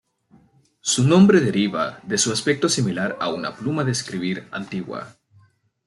Su 0.79 1.03
nombre 1.07 1.39
deriva 1.41 1.99
de 2.01 2.17
su 2.17 2.33
aspecto 2.33 2.67
similar 2.67 3.17
a 3.21 3.29
una 3.29 3.53
pluma 3.55 3.83
de 3.83 3.91
escribir 3.91 4.47
antigua. 4.49 5.15